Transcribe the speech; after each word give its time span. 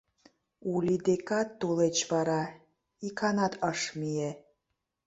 Ули 0.73 0.95
декат 1.07 1.49
тулеч 1.59 1.97
вара 2.11 2.41
иканат 3.07 3.53
ыш 3.71 3.81
мие. 3.99 4.31